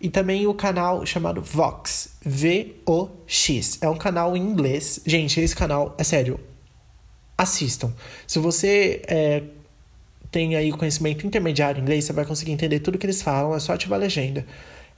[0.00, 3.78] E também o canal chamado Vox, V-O-X.
[3.80, 5.00] É um canal em inglês.
[5.04, 6.38] Gente, esse canal, é sério,
[7.36, 7.92] assistam.
[8.26, 9.42] Se você é,
[10.30, 13.60] tem aí conhecimento intermediário em inglês, você vai conseguir entender tudo que eles falam, é
[13.60, 14.46] só ativar a legenda.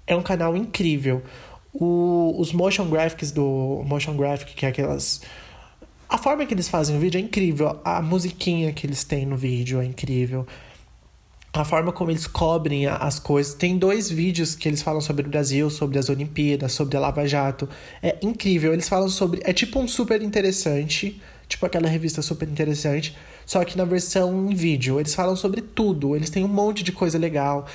[0.07, 1.23] É um canal incrível.
[1.73, 5.23] O, os motion graphics do motion graphic, que é aquelas
[6.11, 9.37] a forma que eles fazem o vídeo é incrível, a musiquinha que eles têm no
[9.37, 10.45] vídeo é incrível.
[11.53, 13.55] A forma como eles cobrem as coisas.
[13.55, 17.27] Tem dois vídeos que eles falam sobre o Brasil, sobre as Olimpíadas, sobre a Lava
[17.27, 17.69] Jato.
[18.01, 18.73] É incrível.
[18.73, 19.41] Eles falam sobre.
[19.45, 21.21] É tipo um super interessante.
[21.49, 23.17] Tipo aquela revista super interessante.
[23.45, 25.01] Só que na versão em vídeo.
[25.01, 26.15] Eles falam sobre tudo.
[26.15, 27.67] Eles têm um monte de coisa legal.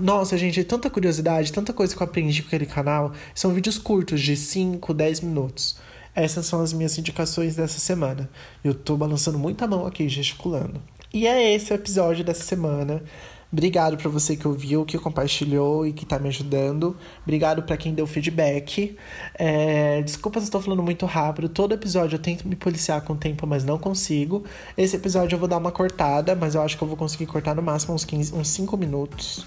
[0.00, 3.12] Nossa, gente, tanta curiosidade, tanta coisa que eu aprendi com aquele canal.
[3.34, 5.76] São vídeos curtos, de 5, 10 minutos.
[6.14, 8.28] Essas são as minhas indicações dessa semana.
[8.64, 10.80] Eu tô balançando muita mão aqui, gesticulando.
[11.12, 13.02] E é esse o episódio dessa semana.
[13.50, 16.94] Obrigado para você que ouviu, que compartilhou e que tá me ajudando.
[17.22, 18.94] Obrigado para quem deu feedback.
[19.34, 21.48] É, desculpa se estou falando muito rápido.
[21.48, 24.44] Todo episódio eu tento me policiar com o tempo, mas não consigo.
[24.76, 27.54] Esse episódio eu vou dar uma cortada, mas eu acho que eu vou conseguir cortar
[27.54, 29.46] no máximo uns, 15, uns 5 minutos.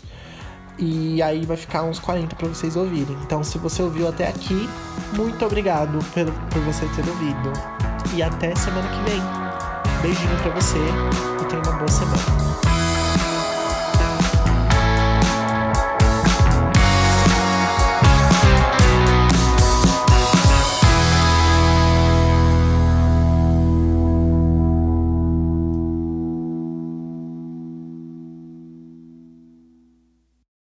[0.80, 3.16] E aí vai ficar uns 40 para vocês ouvirem.
[3.24, 4.68] Então, se você ouviu até aqui,
[5.16, 7.54] muito obrigado por, por você ter ouvido.
[8.16, 9.51] E até semana que vem.
[10.02, 12.71] Beijinho para você e tenha uma boa semana.